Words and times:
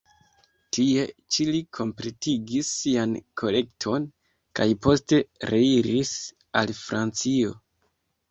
Tie 0.75 1.01
ĉi 1.35 1.45
li 1.55 1.59
kompletigis 1.79 2.71
sian 2.77 3.13
kolekton 3.43 4.07
kaj 4.59 4.67
poste 4.87 5.21
reiris 5.51 6.15
al 6.63 6.75
Francio. 6.81 7.53